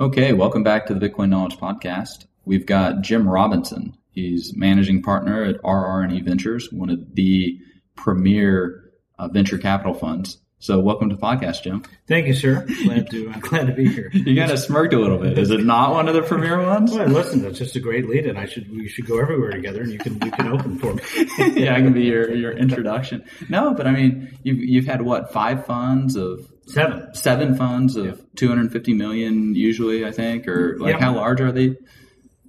[0.00, 2.26] Okay, welcome back to the Bitcoin Knowledge Podcast.
[2.44, 3.98] We've got Jim Robinson.
[4.12, 7.58] He's managing partner at RRE Ventures, one of the
[7.96, 10.38] premier uh, venture capital funds.
[10.60, 11.84] So, welcome to the podcast, Jim.
[12.08, 12.66] Thank you, sir.
[12.82, 14.10] Glad to I'm glad to be here.
[14.12, 15.38] you kind of smirked a little bit.
[15.38, 16.90] Is it not one of the premier ones?
[16.90, 19.82] Well, listen, that's just a great lead, and I should we should go everywhere together,
[19.82, 21.02] and you can you can open for me.
[21.62, 23.24] yeah, I can be your your introduction.
[23.48, 28.06] No, but I mean, you've you've had what five funds of seven seven funds of
[28.06, 28.24] yeah.
[28.34, 31.00] 250 million usually, I think, or like yeah.
[31.00, 31.76] how large are they?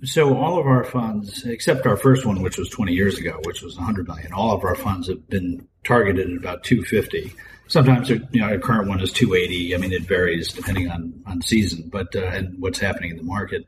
[0.01, 3.61] So all of our funds, except our first one, which was 20 years ago, which
[3.61, 7.35] was 100 million, all of our funds have been targeted at about 250
[7.69, 11.41] sometimes you know our current one is 280 i mean it varies depending on on
[11.41, 13.65] season but uh, and what's happening in the market.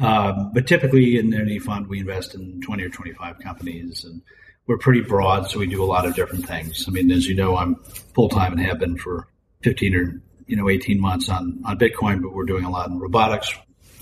[0.00, 4.22] Um, but typically in any fund we invest in 20 or 25 companies and
[4.66, 6.84] we're pretty broad so we do a lot of different things.
[6.86, 7.76] I mean as you know i'm
[8.14, 9.26] full-time and have been for
[9.62, 12.98] 15 or you know 18 months on on bitcoin but we're doing a lot in
[12.98, 13.54] robotics.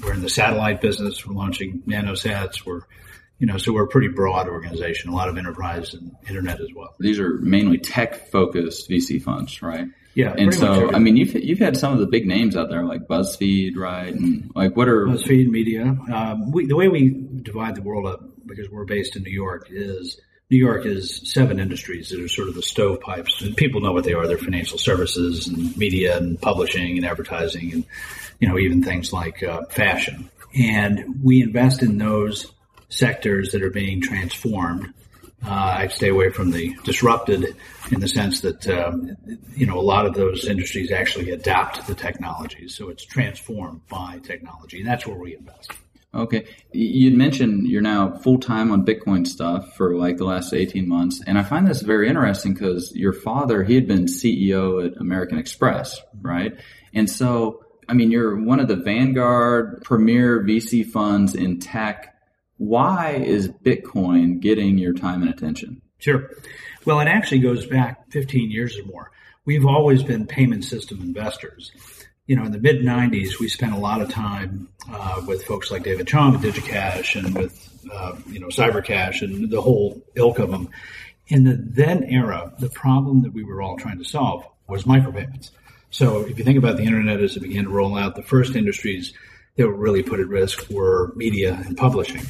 [0.02, 1.26] We're in the satellite business.
[1.26, 2.82] We're launching nanosats we're
[3.38, 6.68] you know, so we're a pretty broad organization, a lot of enterprise and internet as
[6.74, 6.94] well.
[6.98, 9.88] These are mainly tech focused VC funds, right?
[10.14, 10.34] Yeah.
[10.36, 13.06] And so, I mean, you've, you've had some of the big names out there like
[13.06, 14.14] BuzzFeed, right?
[14.14, 15.84] And like, what are BuzzFeed media?
[15.84, 17.10] Um, we, the way we
[17.42, 21.60] divide the world up, because we're based in New York, is New York is seven
[21.60, 23.42] industries that are sort of the stovepipes.
[23.42, 24.26] And people know what they are.
[24.26, 27.84] They're financial services and media and publishing and advertising and,
[28.40, 30.30] you know, even things like uh, fashion.
[30.58, 32.46] And we invest in those
[32.88, 34.92] sectors that are being transformed.
[35.44, 37.56] Uh, I stay away from the disrupted
[37.92, 39.16] in the sense that um,
[39.54, 43.86] you know a lot of those industries actually adapt to the technology, so it's transformed
[43.88, 45.72] by technology, and that's where we invest.
[46.14, 50.88] Okay, you mentioned you're now full time on Bitcoin stuff for like the last 18
[50.88, 54.98] months, and I find this very interesting because your father he had been CEO at
[54.98, 56.58] American Express, right?
[56.94, 62.15] And so, I mean, you're one of the vanguard premier VC funds in tech
[62.58, 65.82] why is Bitcoin getting your time and attention?
[65.98, 66.30] Sure.
[66.84, 69.10] Well, it actually goes back 15 years or more.
[69.44, 71.72] We've always been payment system investors.
[72.26, 75.70] You know, in the mid 90s, we spent a lot of time uh, with folks
[75.70, 80.38] like David Chaum at DigiCash and with, uh, you know, Cybercash and the whole ilk
[80.38, 80.68] of them.
[81.28, 85.50] In the then era, the problem that we were all trying to solve was micropayments.
[85.90, 88.56] So if you think about the internet as it began to roll out, the first
[88.56, 89.12] industries
[89.56, 92.28] that were really put at risk were media and publishing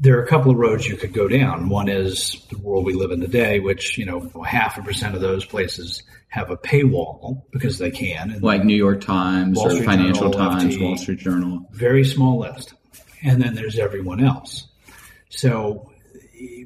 [0.00, 1.68] there are a couple of roads you could go down.
[1.68, 5.20] One is the world we live in today, which, you know, half a percent of
[5.20, 8.38] those places have a paywall because they can.
[8.40, 11.66] like New York Times or Financial Journal, Times, FT, Wall Street Journal.
[11.72, 12.74] Very small list.
[13.22, 14.68] And then there's everyone else.
[15.30, 15.90] So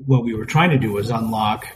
[0.05, 1.67] what we were trying to do was unlock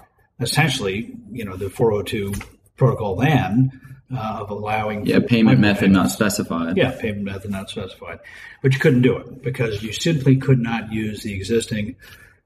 [0.41, 2.35] essentially, you know, the 402
[2.77, 3.81] protocol then
[4.15, 6.77] uh, of allowing yeah payment method not specified.
[6.77, 8.21] Yeah payment method not specified.
[8.63, 11.97] But you couldn't do it because you simply could not use the existing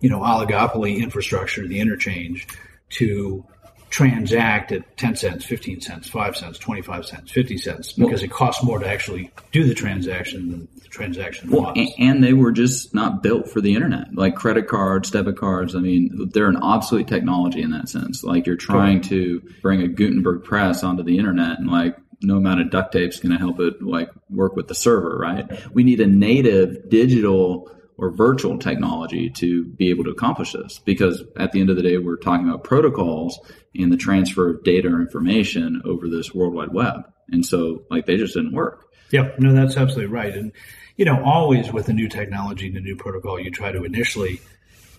[0.00, 2.47] you know oligopoly infrastructure the interchange
[2.91, 3.44] to
[3.90, 8.30] transact at 10 cents 15 cents 5 cents 25 cents 50 cents because well, it
[8.30, 12.52] costs more to actually do the transaction than the transaction well, and, and they were
[12.52, 14.14] just not built for the internet.
[14.14, 18.22] Like credit cards debit cards i mean they're an obsolete technology in that sense.
[18.22, 22.60] Like you're trying to bring a gutenberg press onto the internet and like no amount
[22.60, 25.50] of duct tape is going to help it like work with the server right?
[25.75, 27.69] We need a native digital
[28.00, 30.79] or virtual technology to be able to accomplish this.
[30.79, 33.38] Because at the end of the day, we're talking about protocols
[33.75, 37.02] and the transfer of data or information over this World Wide Web.
[37.31, 38.88] And so, like, they just didn't work.
[39.11, 39.38] Yep.
[39.38, 40.35] No, that's absolutely right.
[40.35, 40.52] And,
[40.97, 44.41] you know, always with a new technology and a new protocol, you try to initially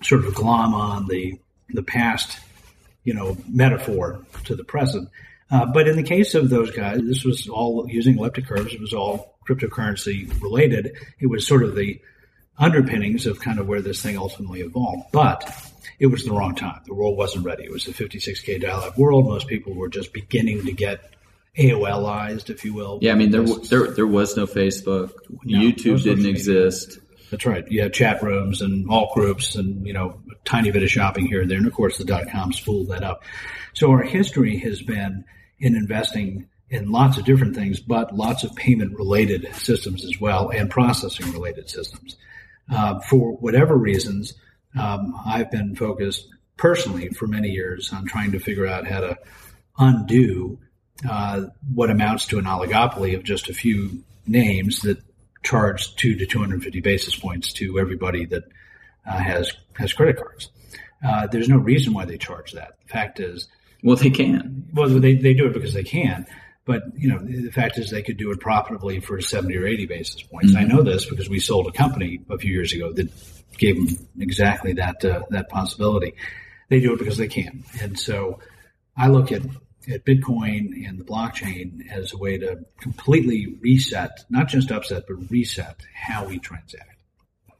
[0.03, 1.39] sort of glom on the,
[1.69, 2.39] the past,
[3.03, 5.09] you know, metaphor to the present.
[5.49, 8.73] Uh, but in the case of those guys, this was all using elliptic curves.
[8.73, 10.95] It was all cryptocurrency related.
[11.19, 11.99] It was sort of the
[12.57, 15.11] underpinnings of kind of where this thing ultimately evolved.
[15.11, 15.51] But
[15.99, 16.81] it was the wrong time.
[16.85, 17.63] The world wasn't ready.
[17.63, 19.25] It was the 56K dial-up world.
[19.25, 21.11] Most people were just beginning to get
[21.57, 22.99] AOLized, if you will.
[23.01, 25.11] Yeah, I mean there there there was no Facebook,
[25.43, 26.99] no, YouTube didn't exist.
[27.29, 27.69] That's right.
[27.69, 31.25] You have chat rooms and all groups, and you know a tiny bit of shopping
[31.25, 33.23] here and there, and of course the dot coms spooled that up.
[33.73, 35.25] So our history has been
[35.59, 40.49] in investing in lots of different things, but lots of payment related systems as well,
[40.49, 42.15] and processing related systems.
[42.71, 44.33] Uh, for whatever reasons,
[44.79, 46.27] um, I've been focused
[46.57, 49.17] personally for many years on trying to figure out how to
[49.77, 50.59] undo
[51.09, 54.99] uh, what amounts to an oligopoly of just a few names that
[55.43, 58.43] charge two to 250 basis points to everybody that
[59.07, 60.49] uh, has has credit cards.
[61.03, 62.77] Uh, there's no reason why they charge that.
[62.83, 63.47] The fact is,
[63.83, 64.67] well, they can.
[64.73, 66.27] Well, they, they do it because they can.
[66.71, 69.87] But you know, the fact is they could do it profitably for 70 or 80
[69.87, 70.53] basis points.
[70.53, 70.57] Mm-hmm.
[70.57, 73.09] I know this because we sold a company a few years ago that
[73.57, 76.13] gave them exactly that uh, that possibility.
[76.69, 78.39] They do it because they can, and so
[78.95, 79.41] I look at
[79.89, 85.29] at Bitcoin and the blockchain as a way to completely reset, not just upset, but
[85.29, 87.01] reset how we transact.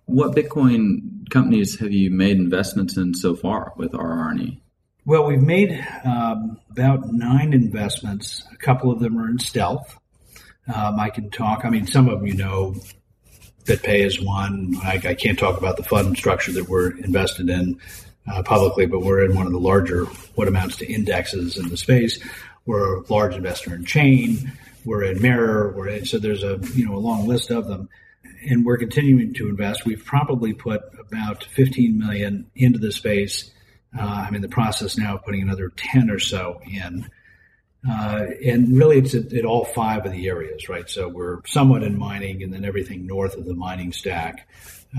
[0.06, 4.62] What Bitcoin companies have you made investments in so far with RRE?
[5.04, 8.44] Well, we've made um, about nine investments.
[8.54, 9.98] A couple of them are in stealth.
[10.74, 11.66] Um, I can talk.
[11.66, 12.76] I mean, some of them you know.
[13.66, 14.76] BitPay is one.
[14.84, 17.80] I, I can't talk about the fund structure that we're invested in
[18.32, 20.06] uh, publicly, but we're in one of the larger,
[20.36, 22.20] what amounts to indexes in the space.
[22.66, 24.52] We're a large investor in Chain.
[24.86, 25.74] We're in Mirror.
[25.76, 27.90] We're in, so there's a you know a long list of them,
[28.50, 29.86] and we're continuing to invest.
[29.86, 33.52] We've probably put about 15 million into the space.
[33.98, 37.10] Uh, I'm in the process now of putting another 10 or so in.
[37.90, 40.88] Uh, and really, it's at, at, all five of the areas, right?
[40.88, 44.48] So we're somewhat in mining, and then everything north of the mining stack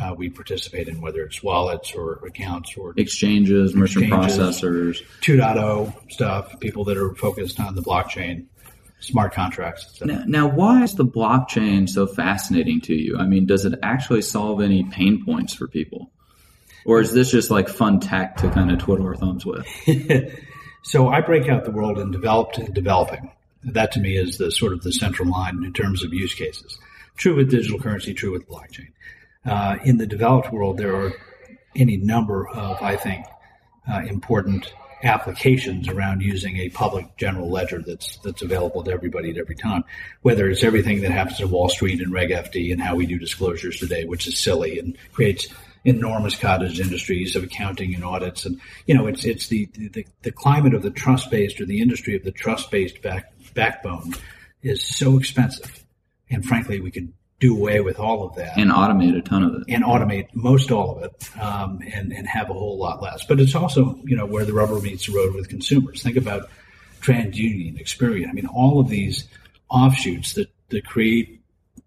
[0.01, 6.59] uh, we participate in, whether it's wallets or accounts or exchanges, merchant processors, 2.0 stuff,
[6.61, 8.47] people that are focused on the blockchain,
[9.01, 10.01] smart contracts.
[10.03, 13.17] Now, now, why is the blockchain so fascinating to you?
[13.19, 16.11] I mean, does it actually solve any pain points for people?
[16.85, 19.67] Or is this just like fun tech to kind of twiddle our thumbs with?
[20.83, 23.31] so I break out the world in developed and developing.
[23.65, 26.79] That to me is the sort of the central line in terms of use cases.
[27.17, 28.89] True with digital currency, true with blockchain.
[29.45, 31.13] Uh, in the developed world, there are
[31.77, 33.27] any number of, I think,
[33.91, 39.37] uh, important applications around using a public general ledger that's that's available to everybody at
[39.37, 39.85] every time.
[40.23, 43.19] Whether it's everything that happens at Wall Street and Reg FD and how we do
[43.19, 45.49] disclosures today, which is silly and creates
[45.85, 50.33] enormous cottage industries of accounting and audits, and you know it's it's the the, the
[50.33, 54.13] climate of the trust based or the industry of the trust based back, backbone
[54.63, 55.85] is so expensive,
[56.31, 57.13] and frankly, we could
[57.43, 58.57] do away with all of that.
[58.57, 59.65] And automate a ton of it.
[59.69, 63.25] And automate most all of it um, and, and have a whole lot less.
[63.27, 66.03] But it's also you know where the rubber meets the road with consumers.
[66.03, 66.49] Think about
[67.01, 68.29] TransUnion experian.
[68.29, 69.25] I mean all of these
[69.69, 71.41] offshoots that, that create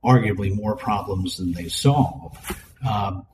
[0.04, 2.38] arguably more problems than they solve
[2.88, 3.26] um,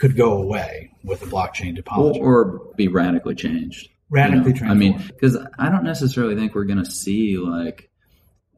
[0.00, 4.70] could go away with a blockchain topology or, or be radically changed radically you know?
[4.70, 7.90] i mean because i don't necessarily think we're going to see like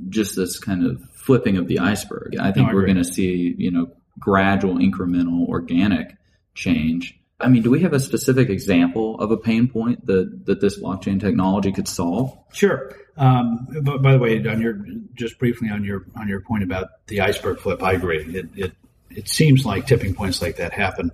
[0.09, 2.37] just this kind of flipping of the iceberg.
[2.39, 6.17] I think no, I we're going to see, you know, gradual, incremental, organic
[6.55, 7.19] change.
[7.41, 10.79] I mean, do we have a specific example of a pain point that, that this
[10.79, 12.37] blockchain technology could solve?
[12.53, 12.95] Sure.
[13.17, 14.85] Um, but by the way, on your
[15.15, 18.25] just briefly on your on your point about the iceberg flip, I agree.
[18.25, 18.73] It it,
[19.17, 21.13] it seems like tipping points like that happen,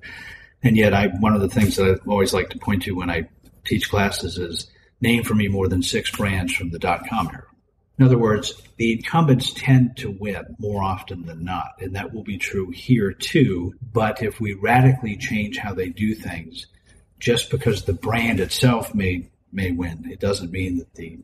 [0.62, 3.10] and yet I one of the things that I always like to point to when
[3.10, 3.28] I
[3.64, 7.44] teach classes is name for me more than six brands from the dot com era.
[7.98, 12.22] In other words, the incumbents tend to win more often than not, and that will
[12.22, 13.74] be true here too.
[13.92, 16.66] But if we radically change how they do things,
[17.18, 21.18] just because the brand itself may may win, it doesn't mean that the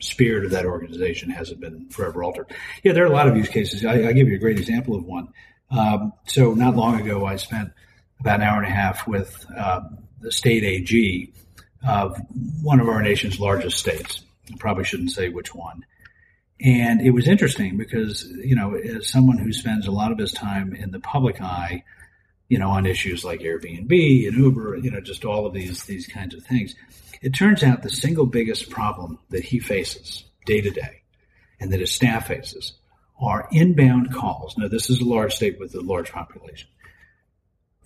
[0.00, 2.46] spirit of that organization hasn't been forever altered.
[2.82, 3.84] Yeah, there are a lot of use cases.
[3.84, 5.28] I, will give you a great example of one.
[5.70, 7.72] Um, so not long ago, I spent
[8.20, 11.32] about an hour and a half with um, the state AG
[11.86, 12.18] of
[12.62, 14.22] one of our nation's largest states.
[14.52, 15.84] I probably shouldn't say which one.
[16.60, 20.32] And it was interesting because, you know, as someone who spends a lot of his
[20.32, 21.84] time in the public eye,
[22.48, 26.06] you know, on issues like Airbnb and Uber, you know, just all of these, these
[26.06, 26.74] kinds of things,
[27.22, 31.02] it turns out the single biggest problem that he faces day to day
[31.60, 32.72] and that his staff faces
[33.20, 34.56] are inbound calls.
[34.56, 36.68] Now, this is a large state with a large population,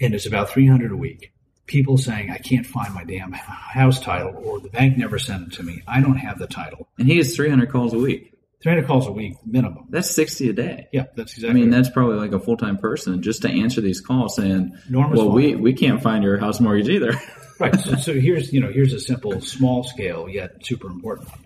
[0.00, 1.32] and it's about 300 a week.
[1.66, 5.56] People saying, I can't find my damn house title, or the bank never sent it
[5.56, 5.80] to me.
[5.86, 6.88] I don't have the title.
[6.98, 8.34] And he gets 300 calls a week.
[8.62, 9.86] 300 calls a week minimum.
[9.90, 10.88] That's 60 a day.
[10.92, 11.50] Yeah, that's exactly.
[11.50, 14.76] I mean, that's probably like a full time person just to answer these calls saying,
[14.88, 15.62] Enormous well, volume.
[15.62, 17.12] we, we can't find your house mortgage either.
[17.58, 17.78] right.
[17.80, 21.40] So, so here's, you know, here's a simple, small scale, yet super important one.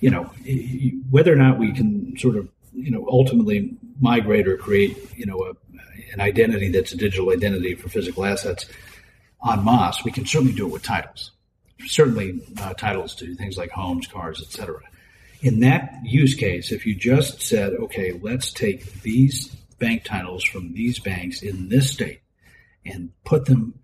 [0.00, 0.24] you know,
[1.10, 5.38] whether or not we can sort of, you know, ultimately migrate or create, you know,
[5.42, 5.52] a,
[6.12, 8.66] an identity that's a digital identity for physical assets
[9.42, 11.32] on masse, we can certainly do it with titles.
[11.86, 14.80] Certainly, uh, titles to things like homes, cars, etc.
[15.40, 19.48] In that use case, if you just said, okay, let's take these
[19.78, 22.20] bank titles from these banks in this state
[22.86, 23.74] and put them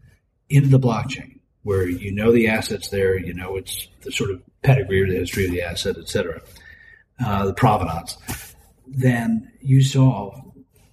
[0.49, 4.41] into the blockchain, where you know the assets there, you know it's the sort of
[4.63, 6.41] pedigree or the history of the asset, etc.,
[7.25, 8.17] uh, the provenance,
[8.91, 10.41] then you solve,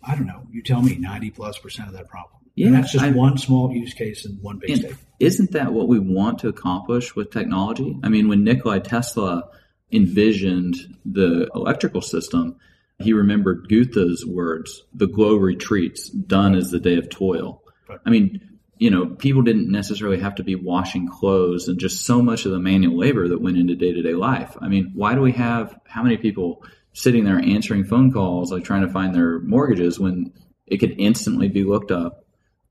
[0.04, 2.42] I don't know, you tell me 90 plus percent of that problem.
[2.56, 4.96] Yeah, and that's just I, one small use case in one big state.
[5.20, 7.98] Isn't that what we want to accomplish with technology?
[8.02, 9.50] I mean, when Nikolai Tesla
[9.92, 10.76] envisioned
[11.06, 12.58] the electrical system,
[13.00, 17.62] he remembered Goethe's words, the glow retreats, done is the day of toil.
[17.90, 18.00] Right.
[18.06, 22.22] I mean, you know, people didn't necessarily have to be washing clothes and just so
[22.22, 24.58] much of the manual labor that went into day to day life.
[24.62, 26.64] I mean, why do we have how many people
[26.96, 30.34] sitting there answering phone calls, like trying to find their mortgages when
[30.66, 32.24] it could instantly be looked up?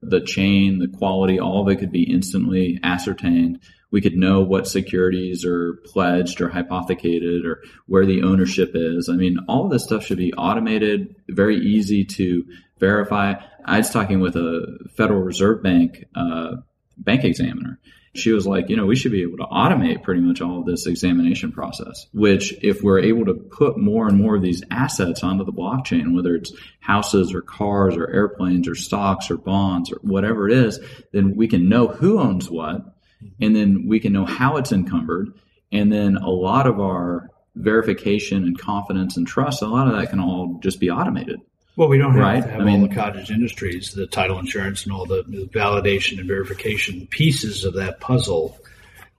[0.02, 3.60] The chain, the quality, all of it could be instantly ascertained
[3.94, 9.08] we could know what securities are pledged or hypothecated or where the ownership is.
[9.08, 12.44] I mean, all of this stuff should be automated, very easy to
[12.80, 13.34] verify.
[13.64, 16.56] I was talking with a Federal Reserve Bank uh,
[16.98, 17.78] bank examiner.
[18.14, 20.66] She was like, you know, we should be able to automate pretty much all of
[20.66, 25.24] this examination process, which if we're able to put more and more of these assets
[25.24, 29.98] onto the blockchain, whether it's houses or cars or airplanes or stocks or bonds or
[30.02, 30.78] whatever it is,
[31.12, 32.94] then we can know who owns what
[33.40, 35.28] and then we can know how it's encumbered.
[35.72, 40.10] And then a lot of our verification and confidence and trust, a lot of that
[40.10, 41.40] can all just be automated.
[41.76, 42.42] Well, we don't have right?
[42.42, 46.18] to have I mean, all the cottage industries, the title insurance, and all the, validation
[46.18, 48.56] and verification pieces of that puzzle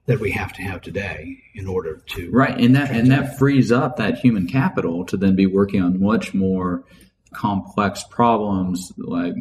[0.05, 2.99] that we have to have today in order to right and that transact.
[2.99, 6.83] and that frees up that human capital to then be working on much more
[7.35, 9.33] complex problems, like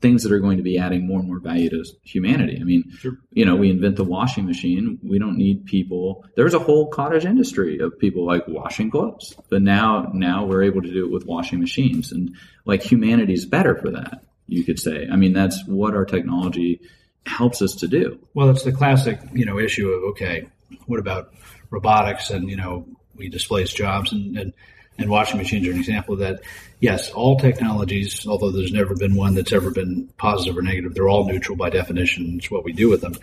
[0.00, 2.58] things that are going to be adding more and more value to humanity.
[2.60, 3.18] I mean, sure.
[3.32, 4.98] you know, we invent the washing machine.
[5.02, 6.24] We don't need people.
[6.36, 10.82] There's a whole cottage industry of people like washing clothes, but now, now we're able
[10.82, 14.22] to do it with washing machines, and like humanity's better for that.
[14.46, 15.08] You could say.
[15.10, 16.80] I mean, that's what our technology
[17.24, 18.18] helps us to do.
[18.34, 20.48] Well, it's the classic, you know, issue of okay,
[20.86, 21.32] what about
[21.70, 24.52] robotics and you know we displace jobs and, and
[25.00, 26.40] and washing machines are an example of that.
[26.80, 31.08] Yes, all technologies, although there's never been one that's ever been positive or negative, they're
[31.08, 32.36] all neutral by definition.
[32.38, 33.14] It's what we do with them.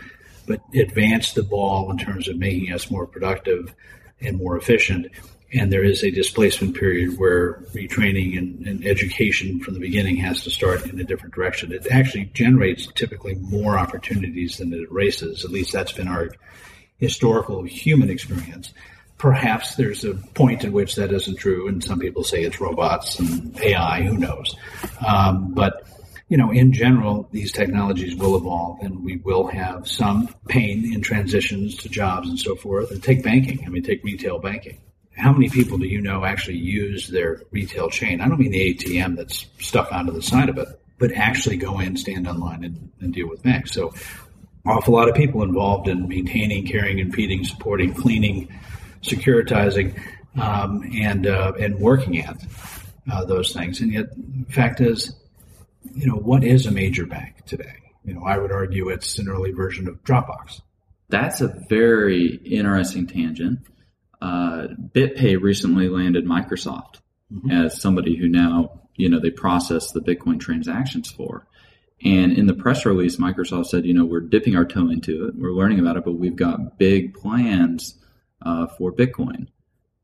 [0.47, 3.73] But advance the ball in terms of making us more productive
[4.21, 5.07] and more efficient.
[5.53, 10.43] And there is a displacement period where retraining and, and education from the beginning has
[10.43, 11.71] to start in a different direction.
[11.71, 15.45] It actually generates typically more opportunities than it erases.
[15.45, 16.31] At least that's been our
[16.97, 18.73] historical human experience.
[19.17, 23.17] Perhaps there's a point at which that isn't true, and some people say it's robots
[23.19, 24.03] and AI.
[24.03, 24.55] Who knows?
[25.05, 25.87] Um, but
[26.29, 31.01] you know, in general, these technologies will evolve, and we will have some pain in
[31.01, 32.91] transitions to jobs and so forth.
[32.91, 33.63] And take banking.
[33.65, 34.81] I mean, take retail banking.
[35.15, 38.21] How many people do you know actually use their retail chain?
[38.21, 40.67] I don't mean the ATM that's stuck onto the side of it,
[40.99, 43.71] but actually go in, stand online, and, and deal with banks.
[43.71, 43.93] So,
[44.65, 48.49] awful lot of people involved in maintaining, carrying, and feeding, supporting, cleaning
[49.01, 49.99] securitizing,
[50.39, 52.37] um, and uh, and working at
[53.11, 53.81] uh, those things.
[53.81, 55.15] And yet, the fact is,
[55.93, 57.73] you know, what is a major bank today?
[58.03, 60.61] You know, I would argue it's an early version of Dropbox.
[61.09, 63.59] That's a very interesting tangent.
[64.21, 67.01] Uh, BitPay recently landed Microsoft
[67.33, 67.51] mm-hmm.
[67.51, 71.47] as somebody who now, you know, they process the Bitcoin transactions for.
[72.03, 75.35] And in the press release, Microsoft said, you know, we're dipping our toe into it.
[75.35, 77.95] We're learning about it, but we've got big plans
[78.41, 79.47] uh, for Bitcoin.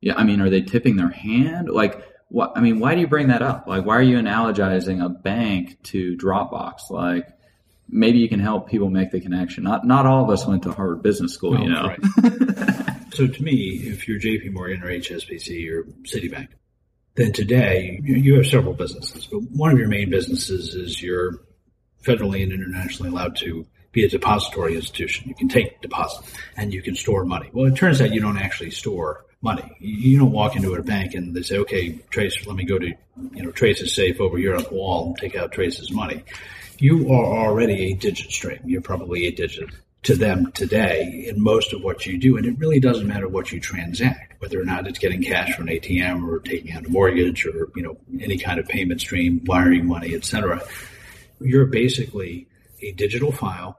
[0.01, 1.69] Yeah, I mean, are they tipping their hand?
[1.69, 2.53] Like, what?
[2.55, 3.67] I mean, why do you bring that up?
[3.67, 6.89] Like, why are you analogizing a bank to Dropbox?
[6.89, 7.27] Like,
[7.87, 9.63] maybe you can help people make the connection.
[9.63, 11.87] Not not all of us went to Harvard Business School, you know.
[11.87, 11.99] Right.
[13.13, 14.49] so to me, if you're J.P.
[14.49, 16.49] Morgan or HSBC or Citibank,
[17.15, 21.39] then today you have several businesses, but one of your main businesses is you're
[22.03, 25.29] federally and internationally allowed to be a depository institution.
[25.29, 27.49] You can take deposits and you can store money.
[27.53, 29.77] Well, it turns out you don't actually store money.
[29.79, 32.87] You don't walk into a bank and they say, okay, Trace, let me go to,
[32.87, 36.23] you know, Trace's safe over here on the wall and take out Trace's money.
[36.79, 38.59] You are already a digit stream.
[38.65, 39.69] You're probably a digit
[40.03, 42.35] to them today in most of what you do.
[42.35, 45.67] And it really doesn't matter what you transact, whether or not it's getting cash from
[45.67, 49.41] an ATM or taking out a mortgage or, you know, any kind of payment stream,
[49.45, 50.61] wiring money, etc.
[51.39, 52.47] You're basically
[52.81, 53.77] a digital file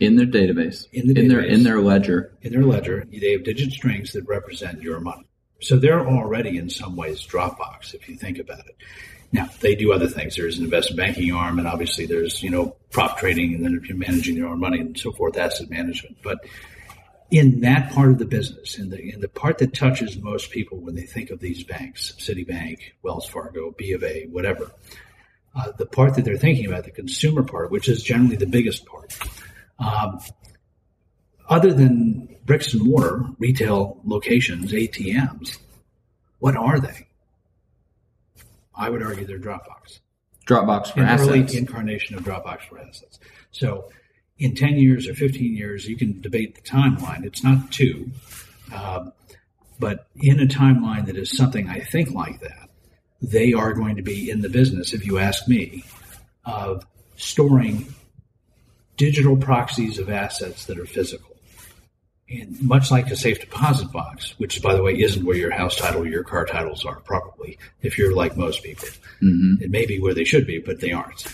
[0.00, 3.32] in their database, in, the in database, their in their ledger, in their ledger, they
[3.32, 5.26] have digit strings that represent your money.
[5.60, 8.76] So they're already in some ways Dropbox, if you think about it.
[9.32, 10.34] Now they do other things.
[10.34, 13.88] There's an investment banking arm, and obviously there's you know prop trading, and then if
[13.88, 16.16] you're managing your own money and so forth, asset management.
[16.22, 16.38] But
[17.30, 20.78] in that part of the business, in the in the part that touches most people
[20.78, 24.72] when they think of these banks, Citibank, Wells Fargo, B of A, whatever,
[25.54, 28.84] uh, the part that they're thinking about, the consumer part, which is generally the biggest
[28.86, 29.16] part,
[29.80, 30.20] um,
[31.48, 35.58] other than bricks and mortar retail locations, ATMs,
[36.38, 37.06] what are they?
[38.74, 40.00] I would argue they're Dropbox.
[40.46, 41.28] Dropbox for An assets.
[41.28, 43.18] early incarnation of Dropbox for assets.
[43.50, 43.90] So
[44.38, 47.24] in 10 years or 15 years, you can debate the timeline.
[47.24, 48.10] It's not two.
[48.74, 49.12] Um,
[49.78, 52.68] but in a timeline that is something I think like that,
[53.22, 55.84] they are going to be in the business, if you ask me,
[56.44, 57.86] of storing
[59.00, 61.34] digital proxies of assets that are physical.
[62.28, 65.74] And much like a safe deposit box, which by the way isn't where your house
[65.74, 68.86] title or your car titles are, probably, if you're like most people.
[69.22, 69.62] Mm-hmm.
[69.62, 71.24] It may be where they should be, but they aren't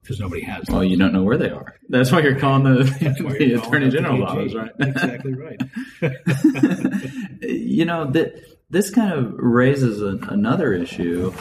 [0.00, 0.74] because nobody has them.
[0.74, 1.76] Well, you don't know where they are.
[1.90, 4.70] That's why you're calling the, the you're calling attorney the general's office, right?
[4.80, 5.60] exactly right.
[7.42, 11.32] you know that this kind of raises another issue.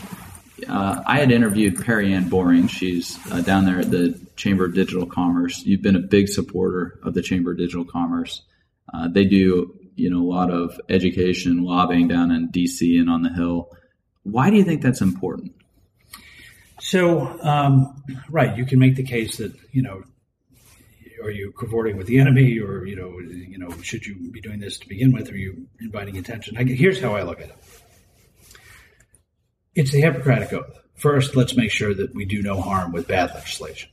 [0.72, 2.68] Uh, I had interviewed Perianne Boring.
[2.68, 5.62] She's uh, down there at the Chamber of Digital Commerce.
[5.66, 8.42] You've been a big supporter of the Chamber of Digital Commerce.
[8.94, 12.98] Uh, they do, you know, a lot of education, lobbying down in D.C.
[12.98, 13.70] and on the Hill.
[14.24, 15.54] Why do you think that's important?
[16.80, 20.04] So, um, right, you can make the case that you know,
[21.22, 24.62] are you cavorting with the enemy, or you know, you know, should you be doing
[24.62, 25.30] this to begin with?
[25.32, 26.58] Are you inviting attention?
[26.58, 27.58] I, here's how I look at it.
[29.74, 30.82] It's the Hippocratic Oath.
[30.96, 33.90] First, let's make sure that we do no harm with bad legislation.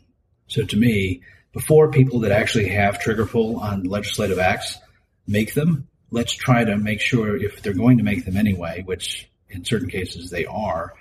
[0.49, 4.79] So, to me, before people that actually have trigger pull on legislative acts
[5.29, 9.31] make them, let's try to make sure if they're going to make them anyway, which
[9.51, 10.95] in certain cases they are,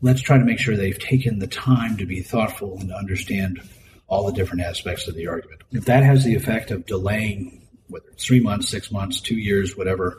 [0.00, 3.60] let's try to make sure they've taken the time to be thoughtful and understand
[4.06, 5.62] all the different aspects of the argument.
[5.72, 9.76] If that has the effect of delaying, whether it's three months, six months, two years,
[9.76, 10.18] whatever,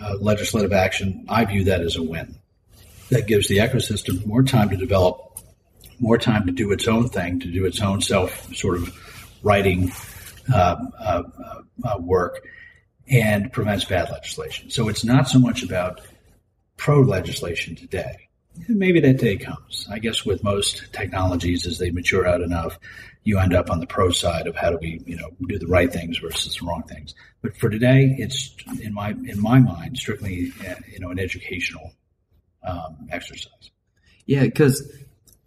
[0.00, 2.38] uh, legislative action, I view that as a win.
[3.10, 5.38] That gives the ecosystem more time to develop,
[6.00, 8.92] more time to do its own thing, to do its own self sort of
[9.42, 9.92] writing
[10.52, 11.22] uh, uh,
[11.84, 12.44] uh, work,
[13.08, 14.70] and prevents bad legislation.
[14.70, 16.00] So it's not so much about
[16.76, 18.28] pro legislation today.
[18.68, 19.86] Maybe that day comes.
[19.90, 22.78] I guess with most technologies, as they mature out enough,
[23.22, 25.66] you end up on the pro side of how do we, you know, do the
[25.66, 27.14] right things versus the wrong things.
[27.42, 31.92] But for today, it's in my in my mind strictly, uh, you know, an educational
[32.66, 33.70] um, exercise.
[34.26, 34.90] Yeah, because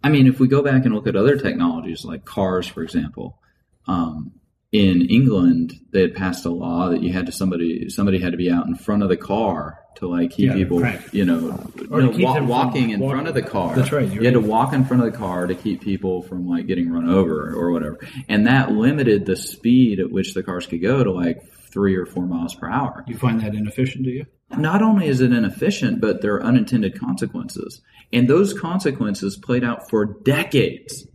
[0.02, 3.38] I mean, if we go back and look at other technologies like cars, for example,
[3.86, 4.32] um,
[4.72, 8.38] in England, they had passed a law that you had to somebody somebody had to
[8.38, 11.00] be out in front of the car to like keep Yeah, people, right.
[11.12, 11.58] you know,
[11.90, 13.16] Or no, to keep wa- them from walking in walking.
[13.16, 13.74] front of the car.
[13.74, 16.22] That's right, You you're had to walk in front of the car to keep people
[16.22, 20.44] from like getting run over or whatever, and that limited the speed at which the
[20.44, 24.04] cars could go to like three or four miles per hour You find that inefficient,
[24.04, 24.26] do you?
[24.56, 27.80] Not only is it inefficient, but there are unintended consequences.
[28.12, 31.06] And those consequences played out for decades.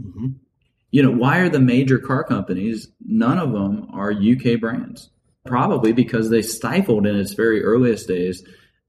[0.92, 5.10] You know, why are the major car companies, none of them are UK brands?
[5.46, 8.44] Probably because they stifled in its very earliest days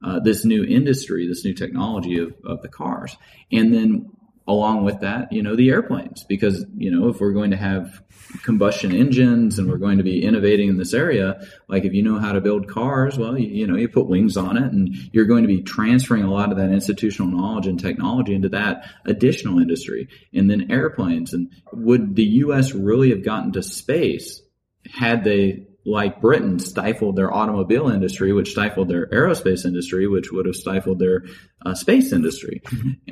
[0.04, 3.16] uh, this new industry, this new technology of, of the cars.
[3.50, 4.10] And then
[4.48, 8.02] along with that, you know, the airplanes, because, you know, if we're going to have
[8.42, 12.18] combustion engines and we're going to be innovating in this area, like if you know
[12.18, 15.24] how to build cars, well, you, you know, you put wings on it and you're
[15.24, 19.58] going to be transferring a lot of that institutional knowledge and technology into that additional
[19.58, 20.08] industry.
[20.32, 21.32] And then airplanes.
[21.32, 22.72] And would the U.S.
[22.72, 24.42] really have gotten to space
[24.88, 30.46] had they like Britain stifled their automobile industry, which stifled their aerospace industry, which would
[30.46, 31.24] have stifled their
[31.64, 32.60] uh, space industry,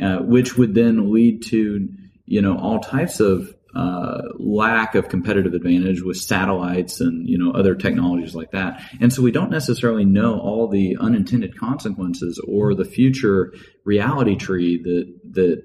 [0.02, 1.88] uh, which would then lead to
[2.26, 7.52] you know all types of uh, lack of competitive advantage with satellites and you know
[7.52, 8.82] other technologies like that.
[9.00, 13.52] And so we don't necessarily know all the unintended consequences or the future
[13.84, 15.62] reality tree that that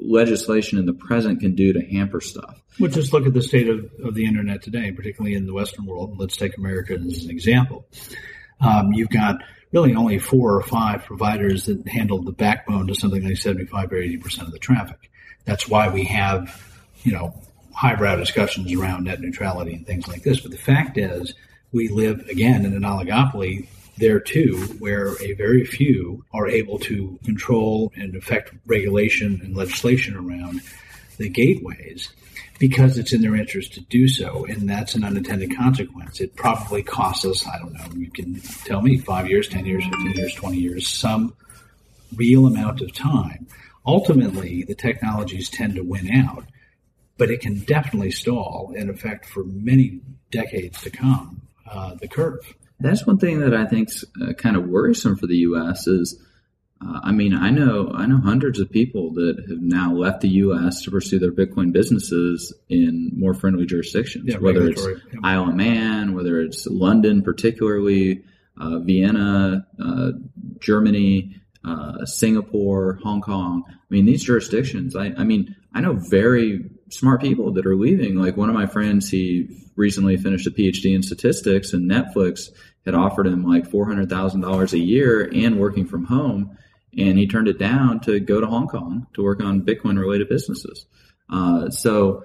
[0.00, 2.60] legislation in the present can do to hamper stuff.
[2.78, 5.86] Well, just look at the state of, of the internet today, particularly in the Western
[5.86, 6.18] world.
[6.18, 7.86] Let's take America as an example.
[8.60, 9.36] Um, you've got
[9.72, 13.96] really only four or five providers that handle the backbone to something like 75 or
[13.96, 15.10] 80% of the traffic.
[15.44, 16.62] That's why we have,
[17.02, 17.34] you know,
[17.72, 20.40] highbrow discussions around net neutrality and things like this.
[20.40, 21.34] But the fact is,
[21.72, 23.68] we live again in an oligopoly
[24.00, 30.16] there too, where a very few are able to control and affect regulation and legislation
[30.16, 30.60] around
[31.18, 32.08] the gateways
[32.60, 36.20] because it's in their interest to do so, and that's an unintended consequence.
[36.20, 39.82] It probably costs us, I don't know, you can tell me, five years, 10 years,
[39.84, 41.34] 15 years, 20 years, some
[42.14, 43.46] real amount of time.
[43.86, 46.44] Ultimately, the technologies tend to win out,
[47.16, 52.54] but it can definitely stall, in effect, for many decades to come, uh, the curve.
[52.80, 55.86] That's one thing that I think's uh, kind of worrisome for the U.S.
[55.86, 56.20] is
[56.82, 60.28] uh, I mean, I know I know hundreds of people that have now left the
[60.28, 60.82] U.S.
[60.82, 65.20] to pursue their Bitcoin businesses in more friendly jurisdictions, Yeah, whether it's yeah.
[65.22, 68.24] Isle of Man, whether it's London, particularly
[68.58, 70.12] uh, Vienna, uh,
[70.60, 73.64] Germany, uh, Singapore, Hong Kong.
[73.68, 74.96] I mean, these jurisdictions.
[74.96, 78.16] I, I mean, I know very smart people that are leaving.
[78.16, 82.48] Like one of my friends, he recently finished a PhD in statistics, and Netflix
[82.84, 86.56] had offered him like four hundred thousand dollars a year and working from home
[86.96, 90.28] and he turned it down to go to Hong Kong to work on Bitcoin related
[90.28, 90.86] businesses.
[91.28, 92.24] Uh, so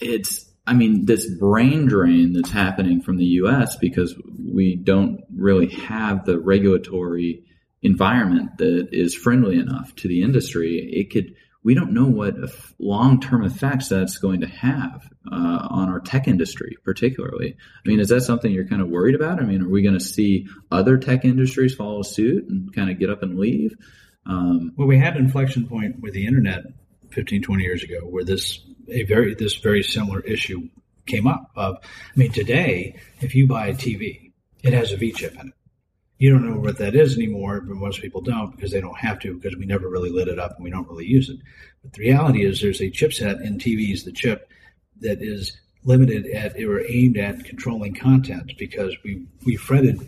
[0.00, 3.76] it's, I mean, this brain drain that's happening from the U.S.
[3.76, 7.44] because we don't really have the regulatory
[7.82, 10.76] environment that is friendly enough to the industry.
[10.78, 11.34] It could,
[11.66, 12.36] we don't know what
[12.78, 17.56] long term effects that's going to have uh, on our tech industry, particularly.
[17.58, 19.40] I mean, is that something you're kind of worried about?
[19.40, 23.00] I mean, are we going to see other tech industries follow suit and kind of
[23.00, 23.74] get up and leave?
[24.26, 26.66] Um, Well, we had an inflection point with the internet
[27.10, 30.68] 15, 20 years ago where this a very this very similar issue
[31.04, 31.50] came up.
[31.56, 34.30] Of, I mean, today, if you buy a TV,
[34.62, 35.55] it has a V chip in it.
[36.18, 39.18] You don't know what that is anymore, but most people don't because they don't have
[39.20, 41.38] to because we never really lit it up and we don't really use it.
[41.82, 44.50] But the reality is there's a chipset in TVs, the chip
[45.00, 50.02] that is limited at or aimed at controlling content because we, we fretted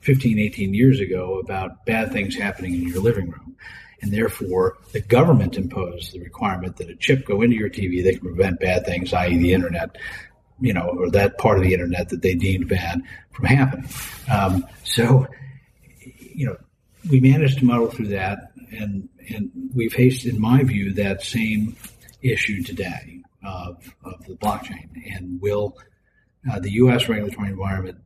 [0.00, 3.56] 15, 18 years ago about bad things happening in your living room.
[4.02, 8.12] And therefore, the government imposed the requirement that a chip go into your TV that
[8.18, 9.96] can prevent bad things, i.e., the internet,
[10.58, 13.88] you know, or that part of the internet that they deemed bad from happening.
[14.30, 15.26] Um, so,
[16.40, 16.56] you know,
[17.10, 21.76] we managed to muddle through that, and and we faced, in my view, that same
[22.22, 24.88] issue today of, of the blockchain.
[25.14, 25.76] And will
[26.50, 27.10] uh, the U.S.
[27.10, 27.98] regulatory environment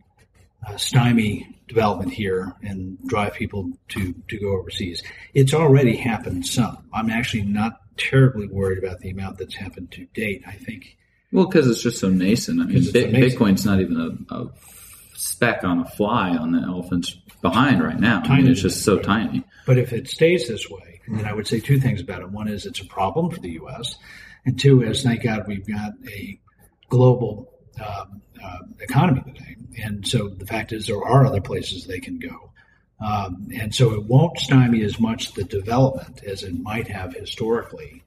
[0.67, 5.01] uh, stymie development here and drive people to, to go overseas.
[5.33, 6.79] It's already happened some.
[6.93, 10.43] I'm actually not terribly worried about the amount that's happened to date.
[10.45, 10.97] I think.
[11.31, 12.61] well, because it's just so nascent.
[12.61, 14.49] I mean, Bitcoin's not even a, a
[15.15, 18.23] speck on a fly on the elephant's behind right now.
[18.25, 19.45] I mean, it's just so tiny.
[19.67, 22.31] But if it stays this way, then I would say two things about it.
[22.31, 23.97] One is it's a problem for the U.S.,
[24.47, 26.39] and two is thank God we've got a
[26.89, 27.51] global
[27.81, 29.57] um, uh, economy today.
[29.83, 32.53] And so the fact is there are other places they can go.
[33.01, 38.05] Um, and so it won't stymie as much the development as it might have historically,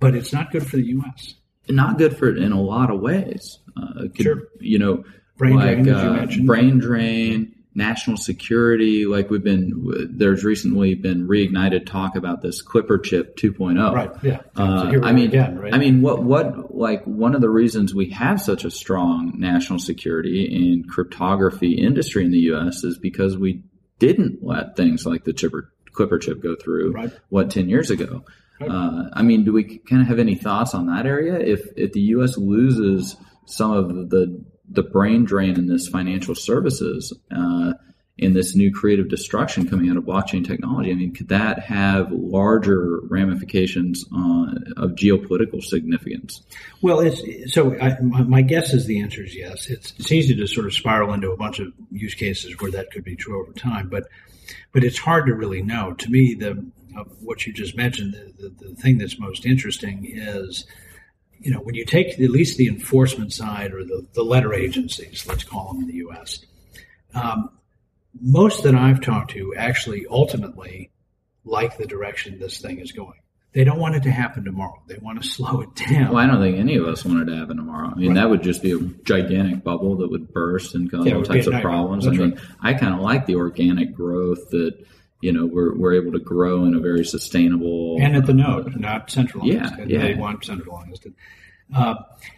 [0.00, 1.34] but it's not good for the U.S.
[1.68, 3.58] not good for it in a lot of ways.
[3.76, 4.42] Uh, could, Sure.
[4.60, 5.04] You know,
[5.38, 6.46] Brain like drain, as you uh, mentioned.
[6.46, 9.06] brain drain, national security.
[9.06, 13.94] Like we've been, there's recently been reignited talk about this Clipper chip 2.0.
[13.94, 14.40] Right, yeah.
[14.56, 15.72] Uh, So I mean, again, right?
[15.72, 19.78] I mean, what, what, like one of the reasons we have such a strong national
[19.78, 22.84] security and cryptography industry in the U.S.
[22.84, 23.62] is because we
[23.98, 26.92] didn't let things like the chipper, Clipper chip go through.
[26.92, 27.12] Right.
[27.28, 28.24] What ten years ago?
[28.60, 31.38] Uh, I mean, do we kind of have any thoughts on that area?
[31.38, 32.36] If if the U.S.
[32.36, 37.72] loses some of the the brain drain in this financial services, uh,
[38.18, 42.10] in this new creative destruction coming out of blockchain technology, I mean, could that have
[42.10, 46.42] larger ramifications on, of geopolitical significance?
[46.82, 47.78] Well, it's so.
[47.80, 49.68] I, my, guess is the answer is yes.
[49.68, 52.90] It's it's easy to sort of spiral into a bunch of use cases where that
[52.90, 54.08] could be true over time, but
[54.72, 55.94] but it's hard to really know.
[55.94, 60.04] To me, the of what you just mentioned, the, the, the thing that's most interesting
[60.12, 60.66] is,
[61.40, 65.26] you know, when you take at least the enforcement side or the, the letter agencies,
[65.26, 66.40] let's call them in the U.S.
[67.14, 67.50] Um,
[68.20, 70.90] most that I've talked to actually ultimately
[71.44, 73.18] like the direction this thing is going.
[73.54, 74.82] They don't want it to happen tomorrow.
[74.86, 76.08] They want to slow it down.
[76.12, 77.88] Well, I don't think any of us want it to happen tomorrow.
[77.88, 78.14] I mean, Right.
[78.16, 81.46] that would just be a gigantic bubble that would burst and cause Yeah, all types
[81.46, 82.04] of problems.
[82.04, 82.40] That's I mean, right.
[82.60, 84.74] I kind of like the organic growth that
[85.20, 88.78] you know we're we're able to grow in a very sustainable and at the node,
[88.78, 89.52] not centralized.
[89.52, 90.02] Yeah, yeah.
[90.02, 91.06] They want centralized.
[91.74, 91.94] Uh,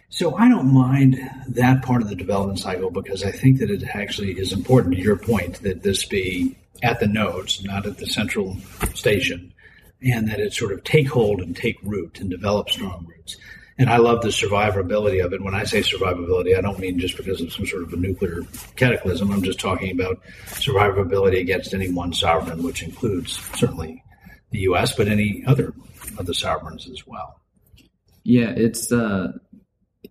[0.09, 1.17] so I don't mind
[1.47, 5.01] that part of the development cycle because I think that it actually is important to
[5.01, 8.57] your point that this be at the nodes, not at the central
[8.93, 9.53] station,
[10.01, 13.37] and that it sort of take hold and take root and develop strong roots.
[13.77, 15.41] And I love the survivability of it.
[15.41, 18.43] When I say survivability, I don't mean just because of some sort of a nuclear
[18.75, 19.31] cataclysm.
[19.31, 24.03] I'm just talking about survivability against any one sovereign, which includes certainly
[24.51, 25.73] the U.S., but any other
[26.17, 27.39] of the sovereigns as well.
[28.23, 28.91] Yeah, it's.
[28.91, 29.33] Uh,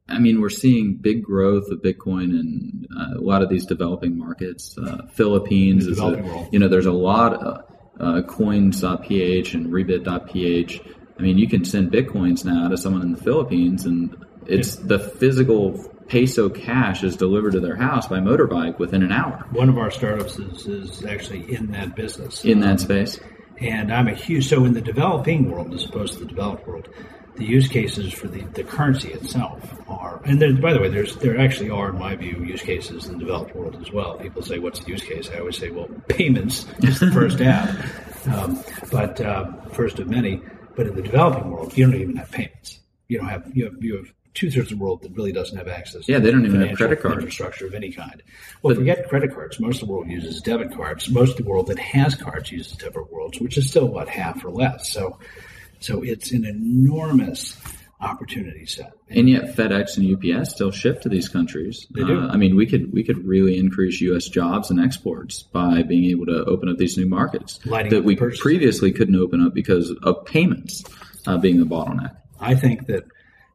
[0.08, 4.18] I mean, we're seeing big growth of Bitcoin in uh, a lot of these developing
[4.18, 4.76] markets.
[4.76, 7.64] Uh, Philippines is, a, you know, there's a lot of
[8.00, 10.80] uh, coins.ph and rebit.ph.
[11.20, 14.86] I mean, you can send Bitcoins now to someone in the Philippines, and it's yeah.
[14.86, 15.78] the physical
[16.08, 19.46] peso cash is delivered to their house by motorbike within an hour.
[19.50, 22.42] One of our startups is, is actually in that business.
[22.42, 23.20] In that space.
[23.58, 26.88] And I'm a huge, so in the developing world as opposed to the developed world,
[27.36, 31.16] the use cases for the, the currency itself are, and there, by the way, there's
[31.16, 34.14] there actually are, in my view, use cases in the developed world as well.
[34.16, 37.68] People say, "What's the use case?" I always say, "Well, payments is the first app,
[38.26, 40.40] um, but uh, first of many."
[40.80, 42.80] But in the developing world, you don't even have payments.
[43.06, 45.58] You don't have you have you have two thirds of the world that really doesn't
[45.58, 46.08] have access.
[46.08, 48.22] Yeah, they don't even have credit card infrastructure of any kind.
[48.62, 49.60] Well, but, forget credit cards.
[49.60, 51.10] Most of the world uses debit cards.
[51.10, 54.42] Most of the world that has cards uses debit worlds, which is still about half
[54.42, 54.90] or less.
[54.90, 55.18] So,
[55.80, 57.60] so it's an enormous
[58.00, 58.92] opportunity set.
[59.08, 61.86] And yet, FedEx and UPS still ship to these countries.
[61.90, 62.20] They do.
[62.20, 64.28] Uh, I mean, we could we could really increase U.S.
[64.28, 68.16] jobs and exports by being able to open up these new markets Lighting that we
[68.16, 70.84] previously couldn't open up because of payments
[71.26, 72.16] uh, being the bottleneck.
[72.40, 73.04] I think that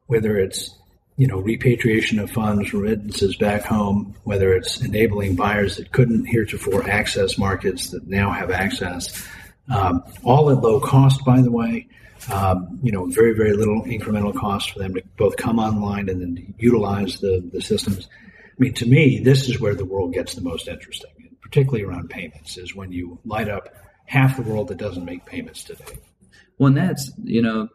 [0.06, 0.74] whether it's
[1.16, 6.88] you know repatriation of funds, remittances back home, whether it's enabling buyers that couldn't heretofore
[6.88, 9.26] access markets that now have access,
[9.74, 11.88] um, all at low cost, by the way.
[12.32, 16.20] Um, you know, very very little incremental cost for them to both come online and
[16.20, 18.08] then utilize the the systems.
[18.34, 22.08] I mean, to me, this is where the world gets the most interesting, particularly around
[22.08, 23.74] payments, is when you light up
[24.06, 25.98] half the world that doesn't make payments today.
[26.58, 27.68] Well, and that's you know,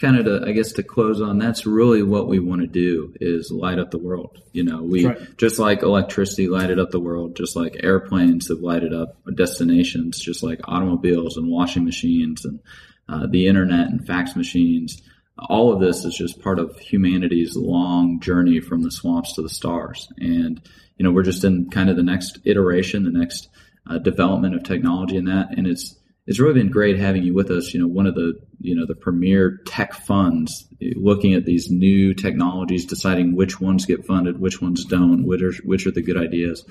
[0.00, 1.38] kind of to I guess to close on.
[1.38, 4.40] That's really what we want to do is light up the world.
[4.52, 5.36] You know, we right.
[5.36, 10.44] just like electricity lighted up the world, just like airplanes have lighted up destinations, just
[10.44, 12.60] like automobiles and washing machines and
[13.08, 15.02] uh, the internet and fax machines.
[15.36, 19.48] All of this is just part of humanity's long journey from the swamps to the
[19.48, 20.60] stars, and
[20.96, 23.48] you know, we're just in kind of the next iteration, the next
[23.88, 25.97] uh, development of technology in that, and it's
[26.28, 27.72] it's really been great having you with us.
[27.72, 32.12] You know, one of the you know the premier tech funds looking at these new
[32.12, 36.18] technologies, deciding which ones get funded, which ones don't, which are which are the good
[36.18, 36.66] ideas.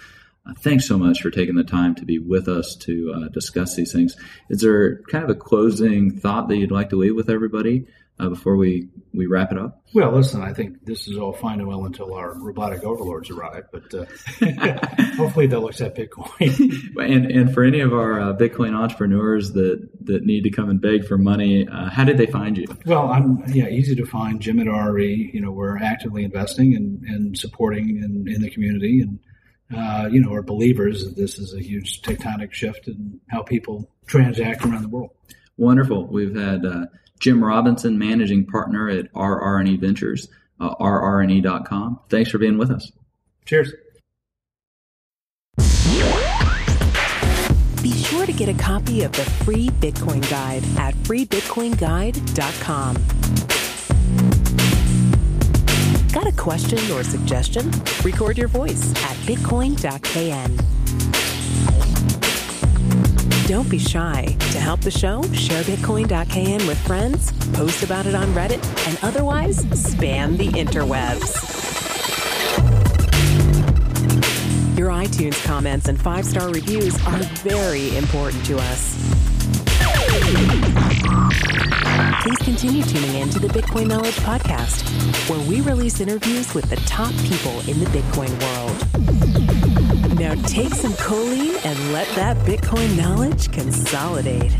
[0.45, 3.75] Uh, thanks so much for taking the time to be with us to uh, discuss
[3.75, 4.15] these things.
[4.49, 7.87] Is there kind of a closing thought that you'd like to leave with everybody?
[8.19, 9.82] Uh, before we, we wrap it up?
[9.93, 13.65] Well, listen, I think this is all fine and well until our robotic overlords arrive,
[13.71, 14.06] but uh,
[15.15, 16.97] hopefully they'll accept Bitcoin.
[16.99, 20.82] and and for any of our uh, Bitcoin entrepreneurs that that need to come and
[20.82, 22.65] beg for money, uh, how did they find you?
[22.86, 24.41] Well, I'm yeah, easy to find.
[24.41, 25.34] Jim at RRE.
[25.34, 29.19] You know, we're actively investing and, and supporting in, in the community, and
[29.75, 33.89] uh, you know, are believers that this is a huge tectonic shift in how people
[34.06, 35.12] transact around the world.
[35.58, 36.08] Wonderful.
[36.08, 36.86] We've had uh,
[37.19, 40.27] Jim Robinson, managing partner at RRE Ventures,
[40.60, 41.99] uh, rre.com.
[42.10, 42.91] Thanks for being with us.
[43.45, 43.73] Cheers.
[47.82, 52.95] Be sure to get a copy of the free Bitcoin Guide at freebitcoinguide.com.
[56.12, 57.71] Got a question or suggestion?
[58.03, 60.76] Record your voice at bitcoin.kn.
[63.47, 64.36] Don't be shy.
[64.51, 69.63] To help the show, share Bitcoin.kn with friends, post about it on Reddit, and otherwise
[69.67, 71.31] spam the interwebs.
[74.77, 78.97] Your iTunes comments and five star reviews are very important to us.
[82.23, 84.83] Please continue tuning in to the Bitcoin Knowledge Podcast,
[85.29, 88.96] where we release interviews with the top people in the Bitcoin world.
[90.19, 94.51] Now take some choline and let that Bitcoin knowledge consolidate.